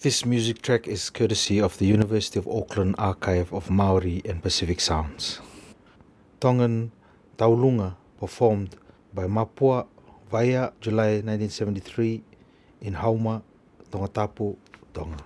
[0.00, 4.78] This music track is courtesy of the University of Auckland Archive of Maori and Pacific
[4.78, 5.40] Sounds.
[6.38, 6.92] Tongan
[7.36, 8.76] Taulunga performed
[9.12, 9.88] by Mapua
[10.30, 12.22] via July 1973
[12.82, 13.42] in Houma,
[13.90, 14.56] Tongatapu,
[14.94, 15.24] Tonga.